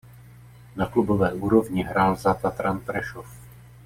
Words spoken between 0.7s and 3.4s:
Na klubové úrovni hrál za Tatran Prešov.